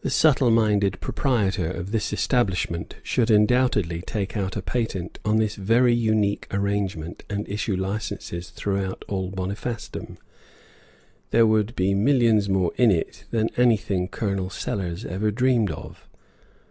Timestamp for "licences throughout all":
7.76-9.30